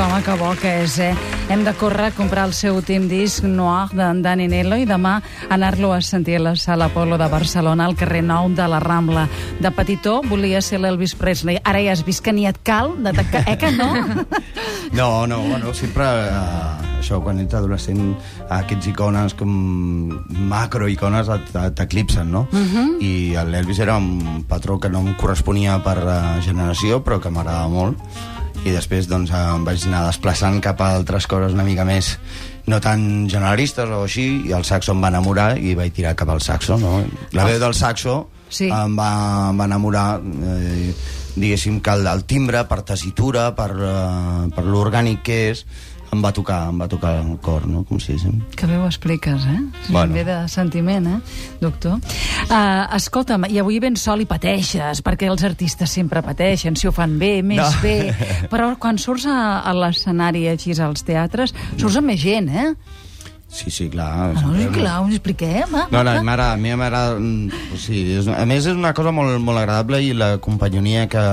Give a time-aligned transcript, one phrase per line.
[0.00, 1.14] home, que bo que és, eh?
[1.50, 5.18] Hem de córrer a comprar el seu últim disc Noir d'en Dani Nello i demà
[5.52, 9.26] anar-lo a sentir a la Sala Polo de Barcelona, al carrer Nou de la Rambla.
[9.60, 11.60] De petitó volia ser l'Elvis Presley.
[11.64, 13.44] Ara ja has vist que ni et cal, de taca...
[13.46, 13.90] eh que no?
[14.92, 18.16] No, no, bueno, sempre eh, això, quan ets adolescent,
[18.50, 19.52] aquests icones com
[20.50, 21.30] macroicones
[21.78, 22.46] t'eclipsen, no?
[22.98, 27.68] I l'Elvis era un patró que no em corresponia per eh, generació, però que m'agradava
[27.70, 28.39] molt.
[28.64, 32.18] I després doncs, em vaig anar desplaçant cap a altres coses una mica més
[32.68, 36.28] no tan generalistes o així, i el saxo em va enamorar i vaig tirar cap
[36.30, 37.00] al saxo, no?
[37.32, 38.66] La veu del saxo Sí.
[38.66, 40.92] em, va, em va enamorar, eh,
[41.36, 45.64] diguéssim que el, el timbre, per tessitura, per, eh, per l'orgànic que és,
[46.12, 47.84] em va tocar, em va tocar el cor, no?
[47.86, 48.40] Com si diguéssim.
[48.58, 49.60] Que bé ho expliques, eh?
[49.88, 50.14] Bueno.
[50.14, 51.18] Ve de sentiment, eh,
[51.60, 51.98] doctor?
[52.50, 56.92] Uh, escolta'm, i avui ben sol i pateixes, perquè els artistes sempre pateixen, si ho
[56.92, 57.70] fan bé, més No.
[57.82, 58.14] bé,
[58.52, 62.74] però quan surts a, a l'escenari així als teatres, surts amb més gent, eh?
[63.50, 64.30] Sí, sí, clar.
[64.30, 65.86] Ah, no, sempre- clar, us expliquem, eh?
[65.90, 67.18] No, no, m'agrada, a mi m'agrada...
[67.18, 71.24] mm, sigui, és, a més és una cosa molt, molt agradable i la companyonia que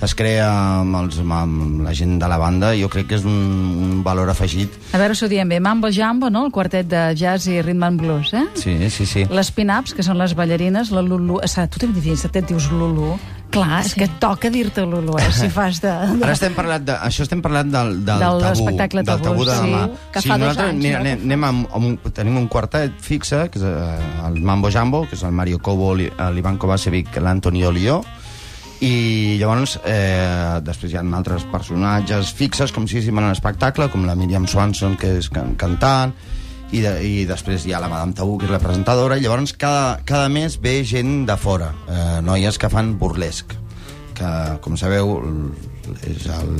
[0.00, 0.46] es crea
[0.80, 3.34] amb, els, amb la gent de la banda jo crec que és un,
[3.82, 4.78] un valor afegit.
[4.94, 5.58] A veure si ho diem bé.
[5.60, 8.46] Mambo Jambo, no?, el quartet de jazz i rhythm and blues, eh?
[8.54, 9.26] Sí, sí, sí.
[9.28, 11.42] Les pin-ups, que són les ballarines, la Lulu...
[11.42, 13.18] O sigui, tu t'hem dit, et dius Lulu.
[13.50, 15.90] Clar, és que toca dir-te Lulu, eh, si fas de...
[15.90, 16.22] de...
[16.22, 19.46] Ara estem parlant de, això estem parlant del, del, Del tabú, espectacle del tabú tabú,
[19.48, 19.82] de sí, demà.
[20.14, 21.04] que fa dos anys, mira, no?
[21.08, 25.02] anem, anem amb, amb un, tenim un quartet fixe, que és eh, el Mambo Jambo,
[25.10, 28.00] que és el Mario Cobo, l'I- l'Ivan Kovacevic, l'Antoni Olió,
[28.80, 34.06] i llavors eh, després hi ha altres personatges fixes com si féssim en l'espectacle com
[34.08, 36.14] la Miriam Swanson que és can cantant
[36.72, 39.52] i, de, i després hi ha la Madame Tabú que és la presentadora i llavors
[39.58, 43.56] cada, cada mes ve gent de fora eh, noies que fan burlesc
[44.20, 44.30] que
[44.60, 45.16] com sabeu
[46.06, 46.50] és el,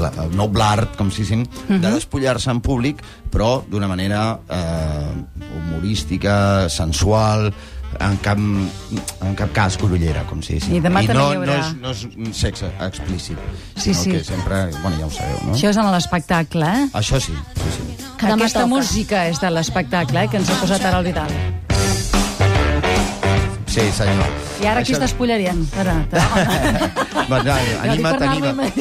[0.00, 5.12] la, el noble art com si diguéssim, de despullar-se en públic però d'una manera eh,
[5.60, 7.52] humorística, sensual
[8.00, 10.76] en cap, en cap cas corollera, com si diguéssim.
[10.78, 11.58] I demà també no, hi haurà.
[11.82, 13.38] no, és, no és sexe explícit,
[13.76, 14.12] Sí, sí.
[14.14, 15.54] que sempre, bueno, ja ho sabeu, no?
[15.58, 16.88] Això és en l'espectacle, eh?
[17.02, 17.89] Això sí, sí, sí.
[18.20, 18.68] Que demà Aquesta toca.
[18.74, 21.30] música és de l'espectacle, eh, que ens ha posat ara el Vidal.
[23.70, 24.26] Sí, senyor.
[24.62, 25.66] I ara qui Això- despullarien?
[25.78, 25.94] Ara,
[27.28, 27.52] Bueno,
[27.82, 28.78] anima't, anima't.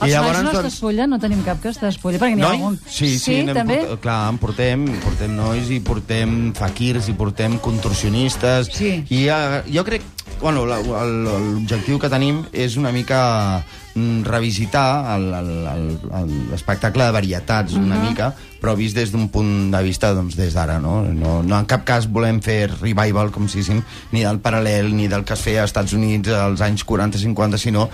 [0.00, 1.10] Els I nois llavors, no es doncs- despullen?
[1.10, 2.78] No tenim cap que es despulli, perquè n'hi ha algun...
[2.88, 3.76] Sí, sí, n'hem també?
[3.84, 8.70] Port, clar, en portem, portem nois i portem faquirs i portem contorsionistes.
[8.72, 9.04] Sí.
[9.10, 10.00] I uh, jo crec,
[10.40, 13.62] bueno, l'objectiu que tenim és una mica
[13.94, 20.36] mm, revisitar l'espectacle de varietats una mica, però vist des d'un punt de vista doncs,
[20.36, 21.02] des d'ara, no?
[21.04, 21.40] no?
[21.42, 23.82] No en cap cas volem fer revival, com si diguéssim,
[24.12, 27.88] ni del paral·lel, ni del que es feia als Estats Units als anys 40-50, sinó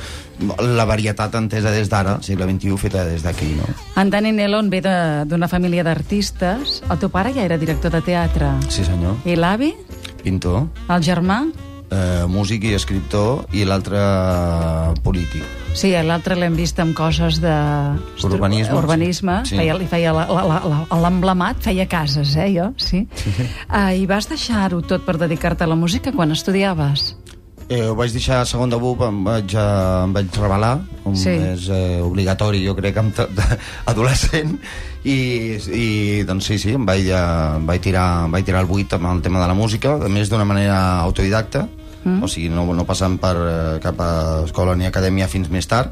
[0.63, 3.69] la varietat entesa des d'ara, segle XXI, feta des d'aquí, no?
[3.97, 6.83] En Dani Nelon ve d'una família d'artistes.
[6.91, 8.53] El teu pare ja era director de teatre.
[8.69, 9.17] Sí, senyor.
[9.25, 9.75] I l'avi?
[10.23, 11.45] Pintor, El germà?
[11.91, 14.01] Eh, músic i escriptor, i l'altre
[15.05, 15.45] polític.
[15.77, 17.53] Sí, l'altre l'hem vist amb coses de...
[18.25, 19.43] Urbanisme, Urbanisme.
[19.45, 19.59] sí.
[19.61, 23.05] Feia, li feia l'emblemat, feia cases, eh, jo, sí.
[23.69, 27.13] Uh, I vas deixar-ho tot per dedicar-te a la música quan estudiaves?
[27.69, 31.15] Eh, ho vaig deixar a segon de BUP, em vaig, eh, em vaig revelar, com
[31.19, 31.31] Sí.
[31.31, 33.31] és eh, obligatori, jo crec, amb tot
[33.91, 34.53] adolescent,
[35.03, 35.87] i, i
[36.23, 39.11] doncs sí, sí, em vaig, eh, em vaig, tirar, em vaig tirar el buit amb
[39.11, 41.67] el tema de la música, a més d'una manera autodidacta,
[42.05, 42.23] mm.
[42.23, 44.13] o sigui, no, no passant per eh, cap a
[44.45, 45.91] escola ni acadèmia fins més tard,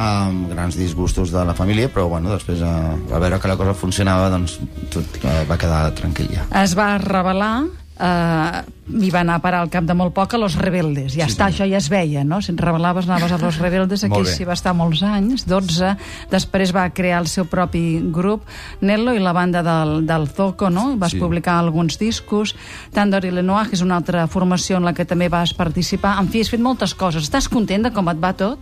[0.00, 3.74] amb grans disgustos de la família, però bueno, després a, a veure que la cosa
[3.74, 4.60] funcionava, doncs
[4.94, 6.46] tot eh, va quedar tranquil ja.
[6.62, 7.66] Es va revelar
[8.00, 8.60] eh,
[9.00, 11.12] i va anar a parar al cap de molt poc a Los Rebeldes.
[11.14, 11.54] Ja Sí, està, sí.
[11.60, 12.40] això ja es veia, no?
[12.42, 15.92] Si et revelaves, anaves a Los Rebeldes, aquí s'hi va estar molts anys, 12.
[16.32, 18.42] Després va crear el seu propi grup,
[18.80, 20.96] Nello, i la banda del, del Zoco, no?
[20.96, 21.18] Vas Sí.
[21.20, 22.56] publicar alguns discos.
[22.92, 26.16] Tandor i Lenoir, que és una altra formació en la que també vas participar.
[26.20, 27.22] En fi, has fet moltes coses.
[27.28, 28.58] Estàs content de com et va tot?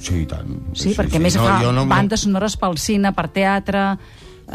[0.00, 0.46] Sí, i tant.
[0.74, 3.96] Sí, perquè a més fa jo no, bandes sonores pel cine, per teatre...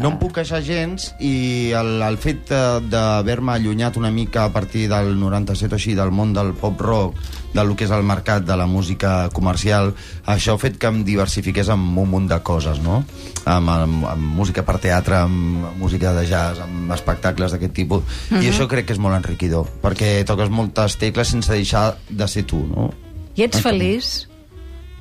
[0.02, 2.58] No em puc queixar gens i el, el fet eh,
[2.92, 7.16] d'haver-me allunyat una mica a partir del 97 o així del món del pop-rock,
[7.56, 9.94] del que és el mercat de la música comercial,
[10.28, 13.06] això ha fet que em diversifiqués amb un munt de coses, no?
[13.48, 18.04] Amb, amb, amb música per teatre, amb música de jazz, amb espectacles d'aquest tipus.
[18.36, 22.44] I això crec que és molt enriquidor, perquè toques moltes tecles sense deixar de ser
[22.44, 22.90] tu, no?
[23.36, 24.26] I ets com- feliç?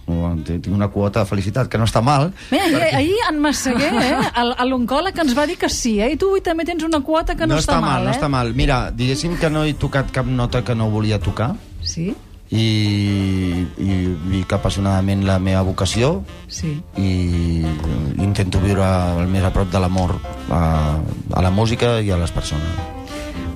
[0.05, 2.31] Tinc una quota de felicitat, que no està mal.
[2.51, 6.13] Mira, ahir, ahir en Massaguer, eh, l'oncòleg ens va dir que sí, eh?
[6.13, 8.11] I tu avui també tens una quota que no, no està mal, eh?
[8.11, 8.53] no està mal.
[8.55, 11.55] Mira, diguéssim que no he tocat cap nota que no volia tocar.
[11.83, 12.13] Sí?
[12.55, 13.95] i, i
[14.31, 16.75] vic apassionadament la meva vocació Sí.
[17.01, 17.65] i
[18.23, 18.85] intento viure
[19.19, 20.15] el més a prop de l'amor
[20.53, 20.61] a,
[21.33, 22.69] a la música i a les persones.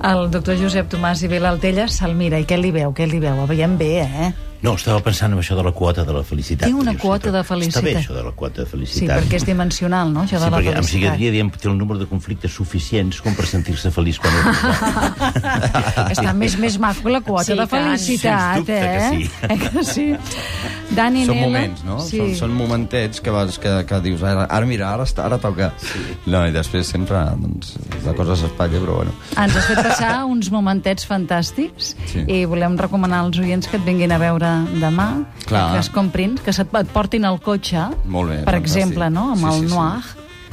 [0.09, 2.93] El doctor Josep Tomàs i Vilaltella se'l mira i què li veu?
[2.95, 3.41] Què li veu?
[3.43, 4.29] El veiem bé, eh?
[4.61, 6.67] No, estava pensant en això de la quota de la felicitat.
[6.67, 7.85] Té una quota de Està bé, felicitat.
[8.03, 9.21] això de la quota de Sí, felicitat.
[9.23, 10.25] perquè és dimensional, no?
[10.25, 10.85] Això Sí, de la perquè en felicitat.
[10.89, 16.33] psiquiatria diem, té un número de conflictes suficients com per sentir-se feliç quan és Està
[16.35, 17.71] més, més maco la quota Sí, de tant.
[17.71, 18.99] felicitat, Sens dubte eh?
[18.99, 19.31] que sí.
[19.49, 20.88] Eh que sí?
[20.97, 21.47] Dani són Nela...
[21.47, 21.99] moments, no?
[22.01, 22.17] Sí.
[22.19, 25.71] Són, són momentets que, vas, que, que dius, ara, ara mira, ara, està, ara toca.
[25.83, 26.01] Sí.
[26.33, 27.75] No, i després sempre, doncs,
[28.07, 29.13] la cosa s'espatlla, però bueno.
[29.37, 32.25] Ens has fet passar uns momentets fantàstics Sí.
[32.27, 34.49] i volem recomanar als oients que et vinguin a veure
[34.81, 35.11] demà,
[35.47, 35.73] Clar.
[35.75, 38.65] que es comprin, que se't, et portin al cotxe, Molt bé, per fantàstic.
[38.73, 39.31] exemple, no?
[39.33, 39.75] amb Sí, el sí, sí.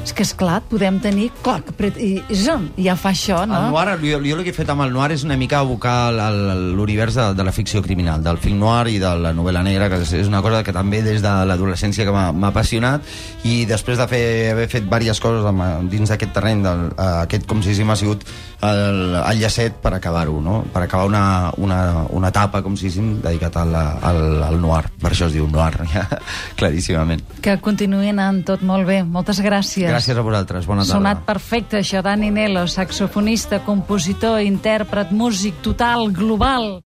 [0.05, 1.31] És que, esclar, podem tenir...
[1.75, 3.57] Pret- i, zoom, i ja fa això, no?
[3.57, 6.13] El noir, jo, jo el que he fet amb el noir és una mica abocar
[6.13, 10.03] l'univers de, de la ficció criminal, del film noir i de la novel·la negra, que
[10.05, 13.01] és, és una cosa que també des de l'adolescència que m'ha apassionat,
[13.49, 17.49] i després de fer, haver fet diverses coses amb, dins d'aquest terreny, del, eh, aquest
[17.49, 18.27] com si sí m'ha sigut
[18.61, 20.59] el, el llacet per acabar-ho, no?
[20.73, 21.23] per acabar una,
[21.57, 21.79] una,
[22.13, 24.21] una etapa com si sí, dedicat al, al,
[24.51, 26.05] al noir, per això es diu noir, ja,
[26.61, 27.25] claríssimament.
[27.41, 29.01] Que continuï anant tot molt bé.
[29.01, 29.89] Moltes gràcies.
[29.89, 30.97] Gràcies a vosaltres, bona tarda.
[30.99, 32.01] Sonat perfecte, això.
[32.05, 36.81] Dani Nelo, saxofonista, compositor, intèrpret, músic total, global.